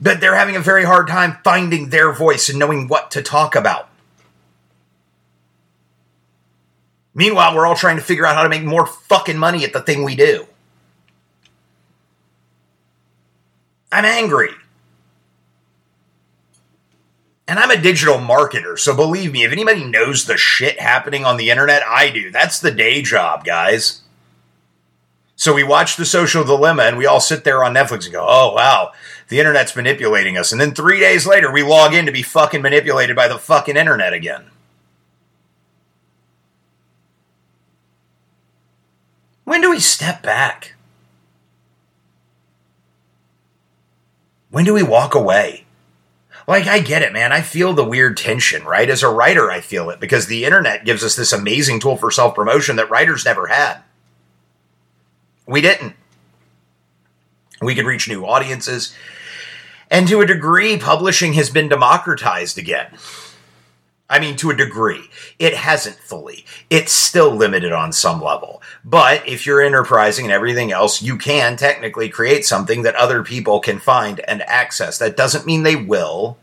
But 0.01 0.21
they're 0.21 0.37
having 0.37 0.57
a 0.57 0.61
very 0.61 0.85
hard 0.85 1.09
time 1.09 1.39
finding 1.43 1.89
their 1.89 2.13
voice 2.13 2.49
and 2.49 2.59
knowing 2.59 2.87
what 2.87 3.11
to 3.13 3.23
talk 3.23 3.57
about. 3.57 3.89
Meanwhile, 7.15 7.57
we're 7.57 7.67
all 7.67 7.75
trying 7.75 7.97
to 7.97 8.03
figure 8.03 8.27
out 8.27 8.37
how 8.37 8.45
to 8.45 8.49
make 8.49 8.63
more 8.63 8.87
fucking 8.87 9.39
money 9.39 9.65
at 9.65 9.73
the 9.73 9.81
thing 9.81 10.05
we 10.05 10.15
do. 10.15 10.47
I'm 13.91 14.05
angry. 14.05 14.51
And 17.49 17.59
I'm 17.59 17.71
a 17.71 17.81
digital 17.81 18.17
marketer, 18.19 18.79
so 18.79 18.95
believe 18.95 19.33
me, 19.33 19.43
if 19.43 19.53
anybody 19.53 19.83
knows 19.83 20.27
the 20.27 20.37
shit 20.37 20.79
happening 20.79 21.25
on 21.25 21.39
the 21.39 21.49
internet, 21.49 21.83
I 21.83 22.11
do. 22.11 22.31
That's 22.31 22.61
the 22.61 22.71
day 22.71 23.01
job, 23.01 23.43
guys. 23.43 24.03
So 25.35 25.55
we 25.55 25.63
watch 25.63 25.97
The 25.97 26.05
Social 26.05 26.45
Dilemma 26.45 26.83
and 26.83 26.99
we 26.99 27.07
all 27.07 27.21
sit 27.21 27.45
there 27.45 27.65
on 27.65 27.73
Netflix 27.73 28.05
and 28.05 28.13
go, 28.13 28.27
oh, 28.29 28.53
wow, 28.53 28.93
the 29.29 29.39
internet's 29.39 29.75
manipulating 29.75 30.37
us. 30.37 30.53
And 30.53 30.61
then 30.61 30.75
three 30.75 31.01
days 31.01 31.27
later, 31.27 31.51
we 31.51 31.63
log 31.63 31.95
in 31.95 32.05
to 32.05 32.13
be 32.13 32.23
fucking 32.23 32.61
manipulated 32.61 33.17
by 33.17 33.29
the 33.29 33.39
fucking 33.39 33.79
internet 33.79 34.13
again. 34.13 34.51
When 39.45 39.63
do 39.63 39.71
we 39.71 39.81
step 39.81 40.23
back? 40.23 40.75
When 44.51 44.67
do 44.67 44.75
we 44.75 44.83
walk 44.83 45.15
away? 45.15 45.65
Like 46.49 46.67
I 46.67 46.79
get 46.79 47.03
it, 47.03 47.13
man. 47.13 47.31
I 47.31 47.43
feel 47.43 47.75
the 47.75 47.85
weird 47.85 48.17
tension, 48.17 48.65
right? 48.65 48.89
As 48.89 49.03
a 49.03 49.11
writer, 49.11 49.51
I 49.51 49.61
feel 49.61 49.91
it 49.91 50.01
because 50.01 50.27
the 50.27 50.47
internet 50.47 50.87
gives 50.87 51.05
us 51.05 51.15
this 51.15 51.33
amazing 51.33 51.79
tool 51.79 51.99
for 51.99 52.11
self 52.11 52.35
promotion 52.35 52.77
that 52.77 52.91
writers 52.91 53.27
never 53.27 53.49
had. 53.49 53.83
We 55.47 55.61
didn't. 55.61 55.95
We 57.61 57.75
could 57.75 57.85
reach 57.85 58.09
new 58.09 58.25
audiences. 58.25 58.95
And 59.91 60.09
to 60.09 60.23
a 60.23 60.27
degree, 60.27 60.79
publishing 60.79 61.35
has 61.35 61.51
been 61.51 61.69
democratized 61.69 62.57
again. 62.57 62.97
I 64.11 64.21
mean, 64.21 64.37
to 64.37 64.51
a 64.51 64.57
degree. 64.57 65.11
It 65.39 65.55
hasn't 65.55 65.97
fully. 65.97 66.47
It's 66.71 66.93
still 66.93 67.35
limited 67.35 67.73
on 67.73 67.93
some 67.93 68.23
level. 68.23 68.63
But 68.85 69.29
if 69.29 69.45
you're 69.45 69.61
enterprising 69.61 70.25
and 70.25 70.33
everything 70.33 70.73
else, 70.73 71.03
you 71.03 71.19
can 71.19 71.57
technically 71.57 72.09
create 72.09 72.47
something 72.47 72.83
that 72.83 72.95
other 72.95 73.23
people 73.23 73.61
can 73.61 73.79
find 73.79 74.21
and 74.21 74.43
access. 74.43 74.99
That 74.99 75.17
doesn't 75.17 75.47
mean 75.47 75.63
they 75.63 75.77
will. 75.77 76.39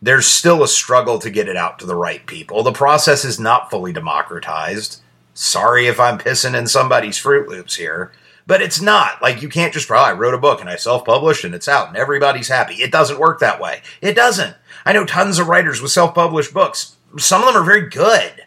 There's 0.00 0.26
still 0.26 0.62
a 0.62 0.68
struggle 0.68 1.18
to 1.18 1.30
get 1.30 1.48
it 1.48 1.56
out 1.56 1.78
to 1.80 1.86
the 1.86 1.96
right 1.96 2.24
people. 2.24 2.62
The 2.62 2.72
process 2.72 3.24
is 3.24 3.38
not 3.38 3.68
fully 3.68 3.92
democratized. 3.92 5.02
Sorry 5.34 5.86
if 5.86 6.00
I'm 6.00 6.18
pissing 6.18 6.56
in 6.56 6.66
somebody's 6.66 7.18
Fruit 7.18 7.48
Loops 7.48 7.76
here. 7.76 8.12
But 8.46 8.62
it's 8.62 8.80
not. 8.80 9.20
Like, 9.20 9.42
you 9.42 9.50
can't 9.50 9.74
just, 9.74 9.90
oh, 9.90 9.96
I 9.96 10.12
wrote 10.12 10.32
a 10.32 10.38
book 10.38 10.62
and 10.62 10.70
I 10.70 10.76
self 10.76 11.04
published 11.04 11.44
and 11.44 11.54
it's 11.54 11.68
out 11.68 11.88
and 11.88 11.96
everybody's 11.98 12.48
happy. 12.48 12.76
It 12.76 12.90
doesn't 12.90 13.18
work 13.18 13.40
that 13.40 13.60
way. 13.60 13.82
It 14.00 14.14
doesn't. 14.14 14.56
I 14.84 14.92
know 14.92 15.04
tons 15.04 15.38
of 15.38 15.48
writers 15.48 15.80
with 15.80 15.90
self 15.90 16.14
published 16.14 16.54
books. 16.54 16.96
Some 17.18 17.42
of 17.42 17.48
them 17.48 17.62
are 17.62 17.64
very 17.64 17.88
good, 17.88 18.44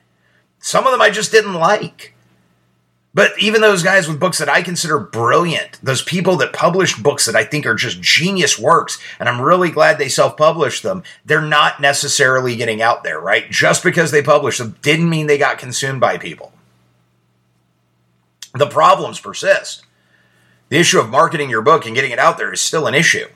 some 0.59 0.85
of 0.85 0.91
them 0.91 1.01
I 1.01 1.09
just 1.09 1.31
didn't 1.31 1.53
like. 1.53 2.13
But 3.13 3.33
even 3.37 3.59
those 3.59 3.83
guys 3.83 4.07
with 4.07 4.21
books 4.21 4.37
that 4.37 4.47
I 4.47 4.61
consider 4.61 4.97
brilliant, 4.97 5.79
those 5.83 6.01
people 6.01 6.37
that 6.37 6.53
published 6.53 7.03
books 7.03 7.25
that 7.25 7.35
I 7.35 7.43
think 7.43 7.65
are 7.65 7.75
just 7.75 8.01
genius 8.01 8.57
works, 8.57 8.99
and 9.19 9.27
I'm 9.27 9.41
really 9.41 9.69
glad 9.69 9.97
they 9.97 10.07
self 10.07 10.37
published 10.37 10.81
them, 10.81 11.03
they're 11.25 11.41
not 11.41 11.81
necessarily 11.81 12.55
getting 12.55 12.81
out 12.81 13.03
there, 13.03 13.19
right? 13.19 13.51
Just 13.51 13.83
because 13.83 14.11
they 14.11 14.21
published 14.21 14.59
them 14.59 14.77
didn't 14.81 15.09
mean 15.09 15.27
they 15.27 15.37
got 15.37 15.57
consumed 15.57 15.99
by 15.99 16.17
people. 16.17 16.53
The 18.53 18.67
problems 18.67 19.19
persist. 19.19 19.83
The 20.69 20.77
issue 20.77 20.99
of 20.99 21.09
marketing 21.09 21.49
your 21.49 21.61
book 21.61 21.85
and 21.85 21.95
getting 21.95 22.11
it 22.11 22.19
out 22.19 22.37
there 22.37 22.53
is 22.53 22.61
still 22.61 22.87
an 22.87 22.95
issue. 22.95 23.27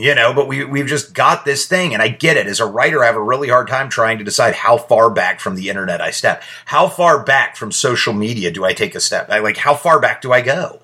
You 0.00 0.14
know 0.14 0.32
but 0.32 0.48
we, 0.48 0.64
we've 0.64 0.86
just 0.86 1.14
got 1.14 1.44
this 1.44 1.66
thing 1.66 1.92
and 1.92 2.02
i 2.02 2.08
get 2.08 2.36
it. 2.36 2.46
As 2.46 2.60
a 2.60 2.66
writer 2.66 3.02
i 3.02 3.06
have 3.06 3.16
a 3.16 3.22
really 3.22 3.48
hard 3.48 3.68
time 3.68 3.88
trying 3.88 4.18
to 4.18 4.24
decide 4.24 4.54
how 4.54 4.76
far 4.76 5.10
back 5.10 5.40
from 5.40 5.56
the 5.56 5.68
internet 5.68 6.00
i 6.00 6.10
step. 6.10 6.42
How 6.66 6.88
far 6.88 7.22
back 7.22 7.56
from 7.56 7.72
social 7.72 8.12
media 8.12 8.50
do 8.50 8.64
i 8.64 8.72
take 8.72 8.94
a 8.94 9.00
step? 9.00 9.28
I, 9.30 9.38
like 9.40 9.58
how 9.58 9.74
far 9.74 10.00
back 10.00 10.22
do 10.22 10.32
i 10.32 10.40
go? 10.40 10.80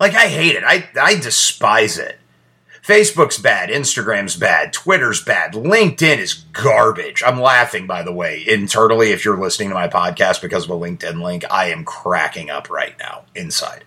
Like 0.00 0.14
i 0.14 0.28
hate 0.28 0.56
it. 0.56 0.64
I, 0.64 0.88
I 1.00 1.16
despise 1.16 1.98
it. 1.98 2.18
Facebook's 2.82 3.36
bad. 3.36 3.68
Instagram's 3.68 4.34
bad. 4.34 4.72
Twitter's 4.72 5.22
bad. 5.22 5.52
Linkedin 5.52 6.16
is 6.16 6.32
garbage. 6.32 7.22
I'm 7.26 7.38
laughing 7.38 7.86
by 7.86 8.02
the 8.02 8.14
way 8.14 8.42
internally 8.48 9.10
if 9.10 9.26
you're 9.26 9.38
listening 9.38 9.68
to 9.68 9.74
my 9.74 9.88
podcast 9.88 10.40
because 10.40 10.64
of 10.64 10.70
a 10.70 10.74
linkedin 10.74 11.22
link. 11.22 11.44
I 11.50 11.66
am 11.66 11.84
cracking 11.84 12.48
up 12.48 12.70
right 12.70 12.94
now 12.98 13.24
inside 13.34 13.84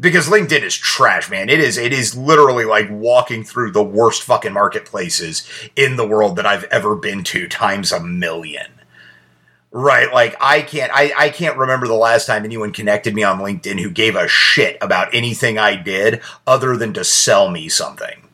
because 0.00 0.28
LinkedIn 0.28 0.62
is 0.62 0.76
trash, 0.76 1.30
man. 1.30 1.48
It 1.48 1.60
is 1.60 1.76
it 1.76 1.92
is 1.92 2.16
literally 2.16 2.64
like 2.64 2.88
walking 2.90 3.44
through 3.44 3.72
the 3.72 3.82
worst 3.82 4.22
fucking 4.22 4.52
marketplaces 4.52 5.48
in 5.76 5.96
the 5.96 6.06
world 6.06 6.36
that 6.36 6.46
I've 6.46 6.64
ever 6.64 6.94
been 6.94 7.24
to 7.24 7.48
times 7.48 7.92
a 7.92 8.00
million. 8.00 8.72
Right, 9.70 10.12
like 10.12 10.36
I 10.40 10.62
can't 10.62 10.92
I, 10.94 11.12
I 11.16 11.28
can't 11.30 11.58
remember 11.58 11.86
the 11.86 11.94
last 11.94 12.26
time 12.26 12.44
anyone 12.44 12.72
connected 12.72 13.14
me 13.14 13.22
on 13.22 13.40
LinkedIn 13.40 13.80
who 13.80 13.90
gave 13.90 14.16
a 14.16 14.28
shit 14.28 14.78
about 14.80 15.14
anything 15.14 15.58
I 15.58 15.76
did 15.76 16.22
other 16.46 16.76
than 16.76 16.94
to 16.94 17.04
sell 17.04 17.50
me 17.50 17.68
something. 17.68 18.27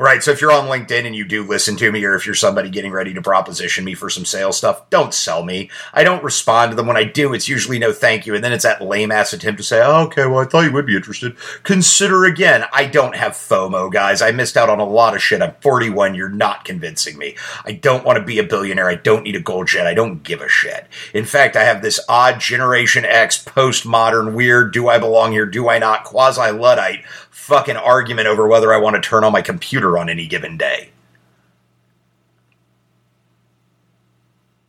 Right. 0.00 0.22
So 0.22 0.30
if 0.30 0.40
you're 0.40 0.52
on 0.52 0.68
LinkedIn 0.68 1.06
and 1.06 1.16
you 1.16 1.24
do 1.24 1.42
listen 1.42 1.76
to 1.78 1.90
me, 1.90 2.04
or 2.04 2.14
if 2.14 2.24
you're 2.24 2.32
somebody 2.36 2.70
getting 2.70 2.92
ready 2.92 3.12
to 3.14 3.20
proposition 3.20 3.84
me 3.84 3.94
for 3.94 4.08
some 4.08 4.24
sales 4.24 4.56
stuff, 4.56 4.88
don't 4.90 5.12
sell 5.12 5.42
me. 5.42 5.70
I 5.92 6.04
don't 6.04 6.22
respond 6.22 6.70
to 6.70 6.76
them. 6.76 6.86
When 6.86 6.96
I 6.96 7.02
do, 7.02 7.34
it's 7.34 7.48
usually 7.48 7.80
no 7.80 7.92
thank 7.92 8.24
you. 8.24 8.32
And 8.36 8.44
then 8.44 8.52
it's 8.52 8.62
that 8.62 8.80
lame 8.80 9.10
ass 9.10 9.32
attempt 9.32 9.58
to 9.58 9.64
say, 9.64 9.82
oh, 9.82 10.04
okay, 10.04 10.24
well, 10.26 10.38
I 10.38 10.44
thought 10.44 10.66
you 10.66 10.72
would 10.72 10.86
be 10.86 10.94
interested. 10.94 11.36
Consider 11.64 12.26
again. 12.26 12.64
I 12.72 12.84
don't 12.84 13.16
have 13.16 13.32
FOMO, 13.32 13.90
guys. 13.92 14.22
I 14.22 14.30
missed 14.30 14.56
out 14.56 14.70
on 14.70 14.78
a 14.78 14.84
lot 14.84 15.16
of 15.16 15.22
shit. 15.22 15.42
I'm 15.42 15.56
41. 15.60 16.14
You're 16.14 16.28
not 16.28 16.64
convincing 16.64 17.18
me. 17.18 17.34
I 17.64 17.72
don't 17.72 18.04
want 18.04 18.20
to 18.20 18.24
be 18.24 18.38
a 18.38 18.44
billionaire. 18.44 18.88
I 18.88 18.94
don't 18.94 19.24
need 19.24 19.34
a 19.34 19.40
gold 19.40 19.66
jet. 19.66 19.88
I 19.88 19.94
don't 19.94 20.22
give 20.22 20.40
a 20.40 20.48
shit. 20.48 20.86
In 21.12 21.24
fact, 21.24 21.56
I 21.56 21.64
have 21.64 21.82
this 21.82 21.98
odd 22.08 22.38
Generation 22.38 23.04
X 23.04 23.42
postmodern 23.42 24.34
weird, 24.34 24.72
do 24.72 24.88
I 24.88 25.00
belong 25.00 25.32
here, 25.32 25.44
do 25.44 25.68
I 25.68 25.80
not, 25.80 26.04
quasi 26.04 26.52
Luddite 26.52 27.04
fucking 27.30 27.76
argument 27.76 28.28
over 28.28 28.46
whether 28.46 28.72
I 28.72 28.78
want 28.78 28.96
to 28.96 29.02
turn 29.02 29.24
on 29.24 29.32
my 29.32 29.42
computer 29.42 29.98
on 29.98 30.08
any 30.08 30.26
given 30.26 30.56
day. 30.56 30.90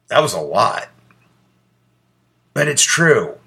That 0.08 0.22
was 0.22 0.34
a 0.34 0.42
lot. 0.42 0.90
But 2.54 2.68
it's 2.68 2.84
true. 2.84 3.38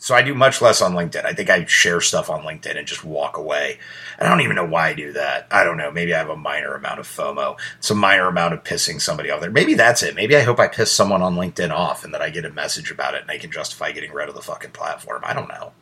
So 0.00 0.14
I 0.14 0.22
do 0.22 0.32
much 0.32 0.62
less 0.62 0.80
on 0.80 0.92
LinkedIn. 0.94 1.24
I 1.24 1.32
think 1.32 1.50
I 1.50 1.64
share 1.64 2.00
stuff 2.00 2.30
on 2.30 2.42
LinkedIn 2.42 2.76
and 2.76 2.86
just 2.86 3.04
walk 3.04 3.36
away. 3.36 3.78
And 4.16 4.28
I 4.28 4.30
don't 4.30 4.42
even 4.42 4.54
know 4.54 4.64
why 4.64 4.88
I 4.90 4.94
do 4.94 5.12
that. 5.12 5.48
I 5.50 5.64
don't 5.64 5.76
know. 5.76 5.90
Maybe 5.90 6.14
I 6.14 6.18
have 6.18 6.28
a 6.28 6.36
minor 6.36 6.74
amount 6.74 7.00
of 7.00 7.08
FOMO, 7.08 7.58
some 7.80 7.98
minor 7.98 8.28
amount 8.28 8.54
of 8.54 8.62
pissing 8.62 9.00
somebody 9.00 9.30
off 9.30 9.40
there. 9.40 9.50
Maybe 9.50 9.74
that's 9.74 10.04
it. 10.04 10.14
Maybe 10.14 10.36
I 10.36 10.42
hope 10.42 10.60
I 10.60 10.68
piss 10.68 10.92
someone 10.92 11.20
on 11.20 11.34
LinkedIn 11.34 11.72
off 11.72 12.04
and 12.04 12.14
that 12.14 12.22
I 12.22 12.30
get 12.30 12.44
a 12.44 12.50
message 12.50 12.92
about 12.92 13.14
it 13.14 13.22
and 13.22 13.28
they 13.28 13.38
can 13.38 13.50
justify 13.50 13.90
getting 13.90 14.12
rid 14.12 14.28
of 14.28 14.36
the 14.36 14.42
fucking 14.42 14.70
platform. 14.70 15.22
I 15.24 15.34
don't 15.34 15.48
know. 15.48 15.72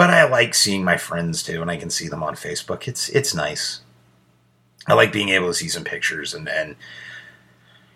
But 0.00 0.08
I 0.08 0.24
like 0.24 0.54
seeing 0.54 0.82
my 0.82 0.96
friends 0.96 1.42
too, 1.42 1.60
and 1.60 1.70
I 1.70 1.76
can 1.76 1.90
see 1.90 2.08
them 2.08 2.22
on 2.22 2.34
Facebook. 2.34 2.88
It's 2.88 3.10
it's 3.10 3.34
nice. 3.34 3.82
I 4.86 4.94
like 4.94 5.12
being 5.12 5.28
able 5.28 5.48
to 5.48 5.52
see 5.52 5.68
some 5.68 5.84
pictures 5.84 6.32
and 6.32 6.48
and 6.48 6.76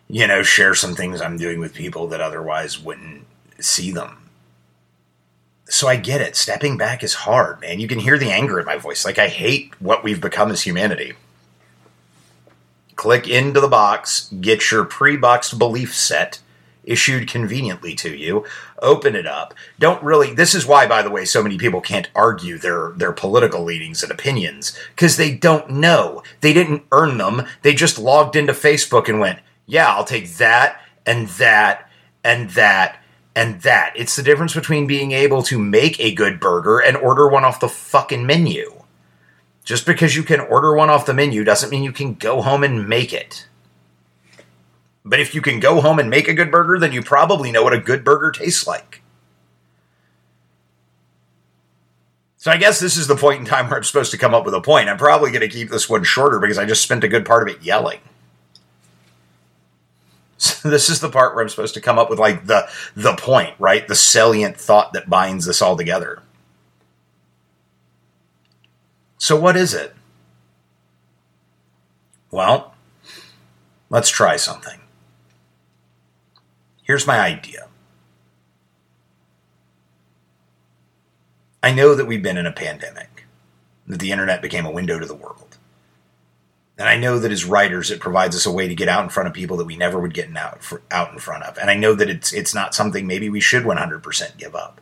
you 0.06 0.26
know 0.26 0.42
share 0.42 0.74
some 0.74 0.94
things 0.94 1.22
I'm 1.22 1.38
doing 1.38 1.60
with 1.60 1.72
people 1.72 2.06
that 2.08 2.20
otherwise 2.20 2.78
wouldn't 2.78 3.24
see 3.58 3.90
them. 3.90 4.28
So 5.70 5.88
I 5.88 5.96
get 5.96 6.20
it. 6.20 6.36
Stepping 6.36 6.76
back 6.76 7.02
is 7.02 7.14
hard, 7.24 7.62
man. 7.62 7.80
You 7.80 7.88
can 7.88 8.00
hear 8.00 8.18
the 8.18 8.30
anger 8.30 8.60
in 8.60 8.66
my 8.66 8.76
voice. 8.76 9.06
Like 9.06 9.18
I 9.18 9.28
hate 9.28 9.72
what 9.80 10.04
we've 10.04 10.20
become 10.20 10.50
as 10.50 10.60
humanity. 10.60 11.14
Click 12.96 13.26
into 13.26 13.62
the 13.62 13.66
box, 13.82 14.30
get 14.42 14.70
your 14.70 14.84
pre-boxed 14.84 15.58
belief 15.58 15.94
set 15.94 16.40
issued 16.86 17.28
conveniently 17.28 17.94
to 17.96 18.14
you. 18.14 18.44
Open 18.80 19.14
it 19.14 19.26
up. 19.26 19.54
Don't 19.78 20.02
really. 20.02 20.34
This 20.34 20.54
is 20.54 20.66
why, 20.66 20.86
by 20.86 21.02
the 21.02 21.10
way, 21.10 21.24
so 21.24 21.42
many 21.42 21.58
people 21.58 21.80
can't 21.80 22.10
argue 22.14 22.58
their 22.58 22.92
their 22.96 23.12
political 23.12 23.64
leanings 23.64 24.02
and 24.02 24.12
opinions 24.12 24.78
because 24.94 25.16
they 25.16 25.34
don't 25.34 25.70
know. 25.70 26.22
They 26.40 26.52
didn't 26.52 26.84
earn 26.92 27.18
them. 27.18 27.46
They 27.62 27.74
just 27.74 27.98
logged 27.98 28.36
into 28.36 28.52
Facebook 28.52 29.08
and 29.08 29.20
went, 29.20 29.40
"Yeah, 29.66 29.88
I'll 29.88 30.04
take 30.04 30.36
that 30.36 30.80
and 31.06 31.28
that 31.28 31.90
and 32.22 32.50
that." 32.50 33.00
And 33.36 33.62
that. 33.62 33.94
It's 33.96 34.14
the 34.14 34.22
difference 34.22 34.54
between 34.54 34.86
being 34.86 35.10
able 35.10 35.42
to 35.44 35.58
make 35.58 35.98
a 35.98 36.14
good 36.14 36.38
burger 36.38 36.78
and 36.78 36.96
order 36.96 37.28
one 37.28 37.44
off 37.44 37.58
the 37.58 37.68
fucking 37.68 38.24
menu. 38.24 38.84
Just 39.64 39.86
because 39.86 40.14
you 40.14 40.22
can 40.22 40.38
order 40.38 40.72
one 40.76 40.88
off 40.88 41.04
the 41.04 41.14
menu 41.14 41.42
doesn't 41.42 41.70
mean 41.70 41.82
you 41.82 41.90
can 41.90 42.14
go 42.14 42.42
home 42.42 42.62
and 42.62 42.88
make 42.88 43.12
it. 43.12 43.48
But 45.04 45.20
if 45.20 45.34
you 45.34 45.42
can 45.42 45.60
go 45.60 45.80
home 45.80 45.98
and 45.98 46.08
make 46.08 46.28
a 46.28 46.34
good 46.34 46.50
burger, 46.50 46.78
then 46.78 46.92
you 46.92 47.02
probably 47.02 47.52
know 47.52 47.62
what 47.62 47.74
a 47.74 47.78
good 47.78 48.04
burger 48.04 48.30
tastes 48.30 48.66
like. 48.66 49.02
So 52.38 52.50
I 52.50 52.56
guess 52.58 52.78
this 52.78 52.96
is 52.96 53.06
the 53.06 53.16
point 53.16 53.40
in 53.40 53.46
time 53.46 53.68
where 53.68 53.76
I'm 53.76 53.84
supposed 53.84 54.10
to 54.10 54.18
come 54.18 54.34
up 54.34 54.44
with 54.44 54.54
a 54.54 54.60
point. 54.60 54.88
I'm 54.88 54.98
probably 54.98 55.30
going 55.30 55.40
to 55.40 55.48
keep 55.48 55.70
this 55.70 55.88
one 55.88 56.04
shorter 56.04 56.38
because 56.38 56.58
I 56.58 56.66
just 56.66 56.82
spent 56.82 57.02
a 57.02 57.08
good 57.08 57.24
part 57.24 57.48
of 57.48 57.54
it 57.54 57.62
yelling. 57.62 58.00
So 60.36 60.68
this 60.68 60.90
is 60.90 61.00
the 61.00 61.08
part 61.08 61.34
where 61.34 61.42
I'm 61.42 61.48
supposed 61.48 61.72
to 61.72 61.80
come 61.80 61.98
up 61.98 62.10
with 62.10 62.18
like 62.18 62.46
the 62.46 62.68
the 62.94 63.14
point, 63.14 63.54
right? 63.58 63.88
The 63.88 63.94
salient 63.94 64.58
thought 64.58 64.92
that 64.92 65.08
binds 65.08 65.46
this 65.46 65.62
all 65.62 65.74
together. 65.74 66.22
So 69.16 69.40
what 69.40 69.56
is 69.56 69.72
it? 69.72 69.94
Well, 72.30 72.74
let's 73.88 74.10
try 74.10 74.36
something. 74.36 74.80
Here's 76.84 77.06
my 77.06 77.18
idea. 77.18 77.68
I 81.62 81.72
know 81.72 81.94
that 81.94 82.04
we've 82.04 82.22
been 82.22 82.36
in 82.36 82.46
a 82.46 82.52
pandemic, 82.52 83.26
that 83.86 83.98
the 83.98 84.12
internet 84.12 84.42
became 84.42 84.66
a 84.66 84.70
window 84.70 84.98
to 84.98 85.06
the 85.06 85.14
world. 85.14 85.56
And 86.76 86.86
I 86.86 86.98
know 86.98 87.18
that 87.18 87.32
as 87.32 87.46
writers, 87.46 87.90
it 87.90 88.00
provides 88.00 88.36
us 88.36 88.44
a 88.44 88.52
way 88.52 88.68
to 88.68 88.74
get 88.74 88.88
out 88.88 89.02
in 89.02 89.08
front 89.08 89.28
of 89.28 89.32
people 89.32 89.56
that 89.56 89.64
we 89.64 89.76
never 89.76 89.98
would 89.98 90.12
get 90.12 90.36
out, 90.36 90.60
out 90.90 91.12
in 91.12 91.18
front 91.18 91.44
of. 91.44 91.56
And 91.56 91.70
I 91.70 91.74
know 91.74 91.94
that 91.94 92.10
it's, 92.10 92.34
it's 92.34 92.54
not 92.54 92.74
something 92.74 93.06
maybe 93.06 93.30
we 93.30 93.40
should 93.40 93.64
100% 93.64 94.36
give 94.36 94.54
up. 94.54 94.80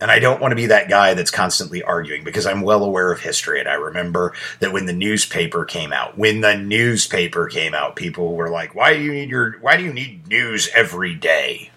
And 0.00 0.10
I 0.10 0.20
don't 0.20 0.40
want 0.40 0.52
to 0.52 0.56
be 0.56 0.66
that 0.66 0.88
guy 0.88 1.14
that's 1.14 1.30
constantly 1.30 1.82
arguing 1.82 2.22
because 2.22 2.46
I'm 2.46 2.62
well 2.62 2.84
aware 2.84 3.10
of 3.10 3.20
history. 3.20 3.58
And 3.58 3.68
I 3.68 3.74
remember 3.74 4.32
that 4.60 4.72
when 4.72 4.86
the 4.86 4.92
newspaper 4.92 5.64
came 5.64 5.92
out, 5.92 6.16
when 6.16 6.40
the 6.40 6.56
newspaper 6.56 7.48
came 7.48 7.74
out, 7.74 7.96
people 7.96 8.36
were 8.36 8.48
like, 8.48 8.74
why 8.74 8.94
do 8.94 9.02
you 9.02 9.12
need 9.12 9.28
your, 9.28 9.58
why 9.60 9.76
do 9.76 9.82
you 9.82 9.92
need 9.92 10.28
news 10.28 10.68
every 10.74 11.14
day? 11.14 11.70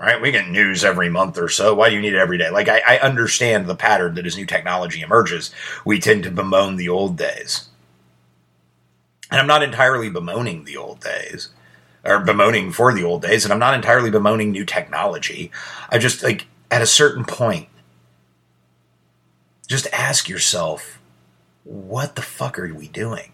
All 0.00 0.06
right. 0.06 0.22
We 0.22 0.32
get 0.32 0.48
news 0.48 0.84
every 0.84 1.10
month 1.10 1.38
or 1.38 1.48
so. 1.48 1.74
Why 1.74 1.90
do 1.90 1.96
you 1.96 2.00
need 2.00 2.14
it 2.14 2.18
every 2.18 2.38
day? 2.38 2.50
Like, 2.50 2.68
I, 2.68 2.80
I 2.88 2.98
understand 2.98 3.66
the 3.66 3.76
pattern 3.76 4.14
that 4.14 4.26
as 4.26 4.36
new 4.36 4.46
technology 4.46 5.02
emerges, 5.02 5.50
we 5.84 6.00
tend 6.00 6.24
to 6.24 6.30
bemoan 6.30 6.76
the 6.76 6.88
old 6.88 7.16
days. 7.16 7.68
And 9.30 9.38
I'm 9.38 9.46
not 9.46 9.62
entirely 9.62 10.10
bemoaning 10.10 10.64
the 10.64 10.78
old 10.78 11.00
days 11.00 11.50
or 12.04 12.18
bemoaning 12.20 12.72
for 12.72 12.92
the 12.92 13.04
old 13.04 13.22
days. 13.22 13.44
And 13.44 13.52
I'm 13.52 13.58
not 13.58 13.74
entirely 13.74 14.10
bemoaning 14.10 14.50
new 14.50 14.64
technology. 14.64 15.50
I 15.90 15.98
just 15.98 16.22
like, 16.22 16.46
at 16.72 16.80
a 16.80 16.86
certain 16.86 17.26
point, 17.26 17.68
just 19.68 19.86
ask 19.92 20.26
yourself, 20.26 20.98
what 21.64 22.16
the 22.16 22.22
fuck 22.22 22.58
are 22.58 22.72
we 22.74 22.88
doing? 22.88 23.30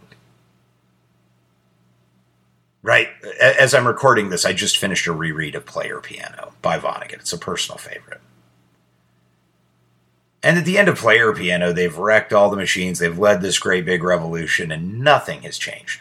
Right? 2.82 3.08
As 3.40 3.74
I'm 3.74 3.86
recording 3.86 4.30
this, 4.30 4.44
I 4.44 4.52
just 4.52 4.76
finished 4.76 5.06
a 5.06 5.12
reread 5.12 5.54
of 5.54 5.66
Player 5.66 6.00
Piano 6.00 6.52
by 6.62 6.80
Vonnegut. 6.80 7.20
It's 7.20 7.32
a 7.32 7.38
personal 7.38 7.78
favorite. 7.78 8.20
And 10.42 10.58
at 10.58 10.64
the 10.64 10.76
end 10.76 10.88
of 10.88 10.98
Player 10.98 11.32
Piano, 11.32 11.72
they've 11.72 11.96
wrecked 11.96 12.32
all 12.32 12.50
the 12.50 12.56
machines, 12.56 12.98
they've 12.98 13.18
led 13.18 13.40
this 13.40 13.58
great 13.60 13.84
big 13.84 14.02
revolution, 14.02 14.72
and 14.72 14.98
nothing 14.98 15.42
has 15.42 15.58
changed. 15.58 16.00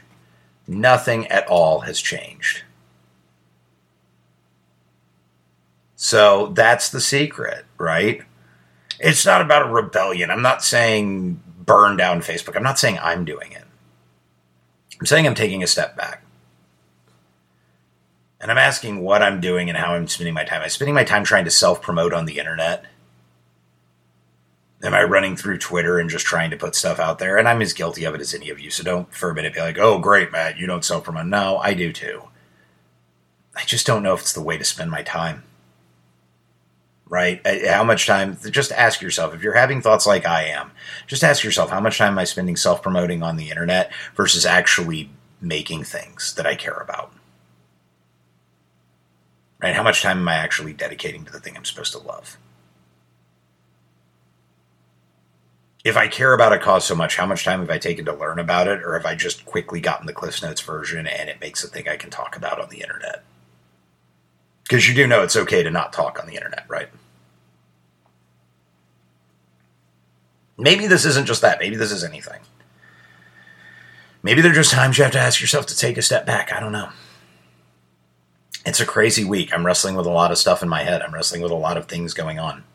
Nothing 0.68 1.28
at 1.28 1.48
all 1.48 1.82
has 1.82 2.02
changed. 2.02 2.64
So 5.98 6.48
that's 6.54 6.90
the 6.90 7.02
secret, 7.02 7.66
right? 7.80 8.22
It's 9.00 9.26
not 9.26 9.42
about 9.42 9.68
a 9.68 9.74
rebellion. 9.74 10.30
I'm 10.30 10.44
not 10.44 10.64
saying 10.64 11.42
burn 11.60 11.98
down 11.98 12.22
Facebook. 12.22 12.56
I'm 12.56 12.64
not 12.64 12.80
saying 12.80 13.00
I'm 13.02 13.26
doing 13.26 13.52
it. 13.52 13.64
I'm 15.00 15.08
saying 15.08 15.26
I'm 15.26 15.36
taking 15.36 15.64
a 15.64 15.68
step 15.68 15.98
back. 15.98 16.24
And 18.40 18.52
I'm 18.52 18.60
asking 18.60 19.02
what 19.02 19.24
I'm 19.24 19.42
doing 19.42 19.70
and 19.70 19.78
how 19.78 19.96
I'm 19.96 20.08
spending 20.08 20.36
my 20.36 20.44
time. 20.44 20.62
I'm 20.62 20.70
spending 20.70 20.94
my 20.94 21.04
time 21.04 21.24
trying 21.24 21.46
to 21.46 21.52
self 21.52 21.82
promote 21.82 22.14
on 22.14 22.28
the 22.28 22.38
internet. 22.38 22.86
Am 24.84 24.94
I 24.94 25.02
running 25.02 25.36
through 25.36 25.58
Twitter 25.58 25.98
and 25.98 26.12
just 26.12 26.28
trying 26.28 26.52
to 26.52 26.58
put 26.58 26.76
stuff 26.76 27.00
out 27.00 27.18
there? 27.18 27.38
And 27.38 27.48
I'm 27.48 27.64
as 27.64 27.74
guilty 27.74 28.04
of 28.04 28.14
it 28.14 28.22
as 28.22 28.36
any 28.36 28.52
of 28.52 28.60
you. 28.60 28.70
So 28.70 28.84
don't 28.84 29.12
for 29.12 29.32
a 29.32 29.34
minute 29.34 29.56
be 29.56 29.60
like, 29.60 29.80
oh, 29.80 29.98
great, 29.98 30.32
Matt, 30.32 30.60
you 30.60 30.68
don't 30.68 30.86
self 30.86 31.06
promote. 31.06 31.26
No, 31.26 31.58
I 31.58 31.74
do 31.74 31.92
too. 31.92 32.22
I 33.56 33.64
just 33.64 33.88
don't 33.88 34.04
know 34.04 34.14
if 34.14 34.22
it's 34.22 34.34
the 34.34 34.44
way 34.44 34.60
to 34.60 34.64
spend 34.64 34.92
my 34.92 35.02
time. 35.02 35.42
Right? 37.10 37.42
How 37.66 37.86
much 37.86 38.06
time? 38.06 38.38
Just 38.52 38.72
ask 38.74 39.02
yourself 39.02 39.34
if 39.34 39.42
you're 39.42 39.54
having 39.54 39.82
thoughts 39.82 40.06
like 40.06 40.26
I 40.26 40.44
am, 40.44 40.72
just 41.08 41.24
ask 41.24 41.44
yourself 41.44 41.70
how 41.70 41.80
much 41.80 41.98
time 41.98 42.14
am 42.14 42.20
I 42.20 42.26
spending 42.26 42.58
self 42.58 42.82
promoting 42.82 43.24
on 43.24 43.38
the 43.38 43.50
internet 43.50 43.92
versus 44.16 44.46
actually 44.46 45.10
making 45.40 45.84
things 45.86 46.36
that 46.36 46.46
I 46.46 46.56
care 46.56 46.74
about? 46.74 47.14
Right? 49.62 49.76
How 49.76 49.84
much 49.84 50.02
time 50.02 50.20
am 50.20 50.28
I 50.28 50.36
actually 50.36 50.74
dedicating 50.74 51.24
to 51.26 51.32
the 51.32 51.40
thing 51.40 51.56
I'm 51.56 51.66
supposed 51.66 51.94
to 51.94 52.00
love? 52.00 52.38
If 55.84 55.96
I 55.96 56.10
care 56.10 56.34
about 56.34 56.52
a 56.52 56.60
cause 56.60 56.84
so 56.84 56.96
much, 56.96 57.16
how 57.16 57.26
much 57.26 57.46
time 57.46 57.62
have 57.62 57.70
I 57.70 57.78
taken 57.78 58.04
to 58.06 58.14
learn 58.14 58.40
about 58.40 58.68
it, 58.68 58.84
or 58.84 58.98
have 58.98 59.06
I 59.06 59.16
just 59.16 59.46
quickly 59.46 59.80
gotten 59.80 60.06
the 60.06 60.14
Cliff 60.14 60.44
Notes 60.44 60.60
version 60.60 61.08
and 61.08 61.30
it 61.30 61.40
makes 61.40 61.64
a 61.64 61.68
thing 61.70 61.88
I 61.88 61.96
can 61.96 62.10
talk 62.10 62.36
about 62.36 62.60
on 62.60 62.68
the 62.68 62.82
internet? 62.82 63.24
Because 64.68 64.88
you 64.88 64.94
do 64.94 65.08
know 65.08 65.24
it's 65.24 65.36
okay 65.36 65.64
to 65.64 65.72
not 65.72 65.94
talk 65.94 66.20
on 66.20 66.28
the 66.28 66.36
internet, 66.36 66.66
right? 66.68 66.90
Maybe 70.58 70.88
this 70.88 71.06
isn't 71.06 71.28
just 71.28 71.42
that. 71.42 71.60
Maybe 71.60 71.76
this 71.76 71.92
is 71.92 72.04
anything. 72.04 72.42
Maybe 74.24 74.42
there 74.42 74.52
are 74.52 74.56
just 74.56 74.72
times 74.72 74.98
you 74.98 75.04
have 75.04 75.14
to 75.14 75.20
ask 75.20 75.40
yourself 75.40 75.68
to 75.68 75.78
take 75.78 75.98
a 75.98 76.02
step 76.02 76.26
back. 76.26 76.52
I 76.52 76.60
don't 76.60 76.72
know 76.72 76.90
it's 78.68 78.82
a 78.82 78.86
crazy 78.86 79.24
week. 79.24 79.54
I'm 79.54 79.66
wrestling 79.66 79.96
with 79.96 80.06
a 80.06 80.12
lot 80.12 80.30
of 80.30 80.38
stuff 80.38 80.62
in 80.62 80.68
my 80.68 80.84
head. 80.84 81.02
I'm 81.02 81.14
wrestling 81.14 81.42
with 81.42 81.54
a 81.54 81.56
lot 81.56 81.78
of 81.78 81.88
things 81.88 82.14
going 82.14 82.38
on. 82.38 82.66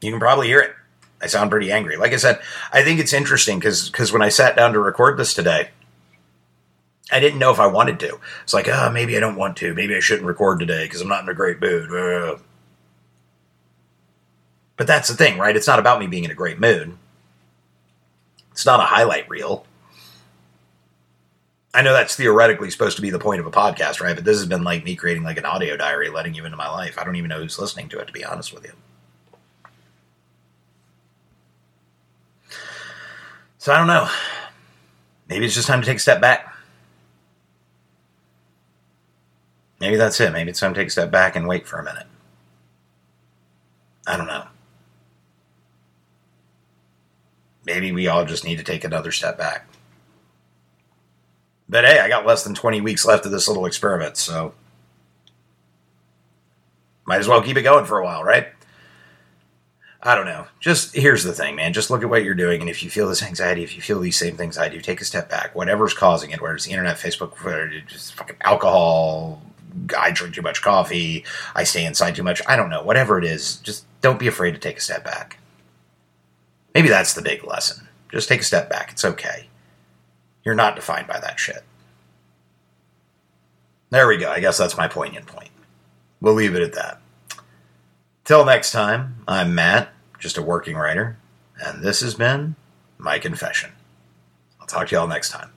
You 0.00 0.10
can 0.10 0.18
probably 0.18 0.48
hear 0.48 0.60
it. 0.60 0.74
I 1.20 1.28
sound 1.28 1.52
pretty 1.52 1.70
angry. 1.70 1.96
Like 1.96 2.12
I 2.12 2.16
said, 2.16 2.40
I 2.72 2.82
think 2.82 2.98
it's 2.98 3.12
interesting 3.12 3.60
because 3.60 3.88
because 3.88 4.12
when 4.12 4.20
I 4.20 4.28
sat 4.28 4.56
down 4.56 4.72
to 4.72 4.80
record 4.80 5.18
this 5.18 5.34
today, 5.34 5.70
I 7.10 7.20
didn't 7.20 7.38
know 7.38 7.50
if 7.50 7.60
I 7.60 7.66
wanted 7.66 7.98
to. 8.00 8.18
It's 8.42 8.54
like, 8.54 8.68
oh, 8.68 8.90
maybe 8.90 9.16
I 9.16 9.20
don't 9.20 9.36
want 9.36 9.56
to. 9.58 9.74
Maybe 9.74 9.94
I 9.96 10.00
shouldn't 10.00 10.26
record 10.26 10.60
today 10.60 10.84
because 10.84 11.00
I'm 11.00 11.08
not 11.08 11.22
in 11.22 11.28
a 11.28 11.34
great 11.34 11.60
mood. 11.60 11.90
But 14.76 14.86
that's 14.86 15.08
the 15.08 15.14
thing, 15.14 15.38
right? 15.38 15.56
It's 15.56 15.66
not 15.66 15.78
about 15.78 16.00
me 16.00 16.06
being 16.06 16.24
in 16.24 16.30
a 16.30 16.34
great 16.34 16.58
mood. 16.58 16.96
It's 18.52 18.66
not 18.66 18.80
a 18.80 18.84
highlight 18.84 19.28
reel. 19.28 19.66
I 21.74 21.82
know 21.82 21.92
that's 21.92 22.16
theoretically 22.16 22.70
supposed 22.70 22.96
to 22.96 23.02
be 23.02 23.10
the 23.10 23.18
point 23.18 23.40
of 23.40 23.46
a 23.46 23.50
podcast, 23.50 24.00
right? 24.00 24.14
But 24.14 24.24
this 24.24 24.38
has 24.38 24.46
been 24.46 24.62
like 24.62 24.84
me 24.84 24.94
creating 24.94 25.22
like 25.22 25.38
an 25.38 25.46
audio 25.46 25.76
diary, 25.76 26.10
letting 26.10 26.34
you 26.34 26.44
into 26.44 26.56
my 26.56 26.68
life. 26.68 26.98
I 26.98 27.04
don't 27.04 27.16
even 27.16 27.30
know 27.30 27.40
who's 27.40 27.58
listening 27.58 27.88
to 27.90 27.98
it, 27.98 28.06
to 28.06 28.12
be 28.12 28.24
honest 28.24 28.52
with 28.52 28.64
you. 28.64 28.72
So 33.58 33.72
I 33.72 33.78
don't 33.78 33.86
know. 33.86 34.10
Maybe 35.28 35.46
it's 35.46 35.54
just 35.54 35.68
time 35.68 35.80
to 35.80 35.86
take 35.86 35.96
a 35.96 36.00
step 36.00 36.20
back. 36.20 36.51
Maybe 39.82 39.96
that's 39.96 40.20
it. 40.20 40.32
Maybe 40.32 40.48
it's 40.48 40.60
time 40.60 40.72
to 40.72 40.80
take 40.80 40.86
a 40.86 40.92
step 40.92 41.10
back 41.10 41.34
and 41.34 41.48
wait 41.48 41.66
for 41.66 41.80
a 41.80 41.82
minute. 41.82 42.06
I 44.06 44.16
don't 44.16 44.28
know. 44.28 44.44
Maybe 47.66 47.90
we 47.90 48.06
all 48.06 48.24
just 48.24 48.44
need 48.44 48.58
to 48.58 48.64
take 48.64 48.84
another 48.84 49.10
step 49.10 49.36
back. 49.36 49.66
But 51.68 51.84
hey, 51.84 51.98
I 51.98 52.06
got 52.06 52.24
less 52.24 52.44
than 52.44 52.54
20 52.54 52.80
weeks 52.80 53.04
left 53.04 53.26
of 53.26 53.32
this 53.32 53.48
little 53.48 53.66
experiment, 53.66 54.16
so 54.16 54.54
might 57.04 57.18
as 57.18 57.26
well 57.26 57.42
keep 57.42 57.56
it 57.56 57.62
going 57.62 57.84
for 57.84 57.98
a 57.98 58.04
while, 58.04 58.22
right? 58.22 58.46
I 60.00 60.14
don't 60.14 60.26
know. 60.26 60.46
Just 60.60 60.94
here's 60.94 61.24
the 61.24 61.32
thing, 61.32 61.56
man. 61.56 61.72
Just 61.72 61.90
look 61.90 62.04
at 62.04 62.08
what 62.08 62.22
you're 62.22 62.34
doing, 62.34 62.60
and 62.60 62.70
if 62.70 62.84
you 62.84 62.90
feel 62.90 63.08
this 63.08 63.22
anxiety, 63.22 63.64
if 63.64 63.74
you 63.74 63.82
feel 63.82 63.98
these 63.98 64.16
same 64.16 64.36
things 64.36 64.58
I 64.58 64.68
do, 64.68 64.80
take 64.80 65.00
a 65.00 65.04
step 65.04 65.28
back. 65.28 65.56
Whatever's 65.56 65.92
causing 65.92 66.30
it, 66.30 66.40
whether 66.40 66.54
it's 66.54 66.66
the 66.66 66.70
internet, 66.70 66.98
Facebook, 66.98 67.88
just 67.88 68.14
fucking 68.14 68.36
alcohol, 68.42 69.42
I 69.96 70.10
drink 70.10 70.34
too 70.34 70.42
much 70.42 70.62
coffee, 70.62 71.24
I 71.54 71.64
stay 71.64 71.84
inside 71.84 72.14
too 72.14 72.22
much. 72.22 72.42
I 72.46 72.56
don't 72.56 72.70
know. 72.70 72.82
Whatever 72.82 73.18
it 73.18 73.24
is, 73.24 73.56
just 73.56 73.84
don't 74.00 74.18
be 74.18 74.28
afraid 74.28 74.52
to 74.52 74.58
take 74.58 74.78
a 74.78 74.80
step 74.80 75.04
back. 75.04 75.38
Maybe 76.74 76.88
that's 76.88 77.14
the 77.14 77.22
big 77.22 77.44
lesson. 77.44 77.88
Just 78.10 78.28
take 78.28 78.40
a 78.40 78.44
step 78.44 78.68
back. 78.68 78.92
It's 78.92 79.04
okay. 79.04 79.48
You're 80.44 80.54
not 80.54 80.76
defined 80.76 81.06
by 81.06 81.20
that 81.20 81.38
shit. 81.38 81.62
There 83.90 84.08
we 84.08 84.16
go. 84.16 84.30
I 84.30 84.40
guess 84.40 84.58
that's 84.58 84.76
my 84.76 84.88
poignant 84.88 85.26
point. 85.26 85.50
We'll 86.20 86.34
leave 86.34 86.54
it 86.54 86.62
at 86.62 86.72
that. 86.74 87.00
Till 88.24 88.44
next 88.44 88.72
time, 88.72 89.16
I'm 89.26 89.54
Matt, 89.54 89.90
just 90.18 90.38
a 90.38 90.42
working 90.42 90.76
writer, 90.76 91.18
and 91.62 91.82
this 91.82 92.00
has 92.00 92.14
been 92.14 92.54
my 92.96 93.18
confession. 93.18 93.72
I'll 94.60 94.66
talk 94.66 94.88
to 94.88 94.94
y'all 94.94 95.08
next 95.08 95.30
time. 95.30 95.50